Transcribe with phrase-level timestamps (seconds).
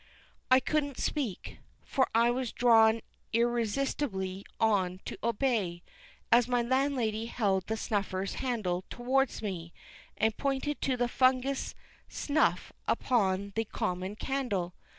[0.49, 3.01] I couldn't speak, for I was drawn
[3.33, 5.83] irresistibly on to obey,
[6.31, 9.73] as my landlady held the snuffers handle towards me,
[10.17, 11.75] and pointed to the fungus
[12.09, 14.73] snuff upon the common candle.